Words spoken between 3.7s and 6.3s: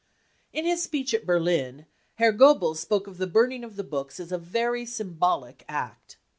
the books as" a very symbolical act.